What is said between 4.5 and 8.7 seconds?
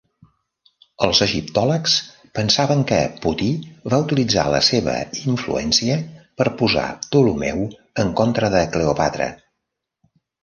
la seva influència per posar Ptolemeu en contra de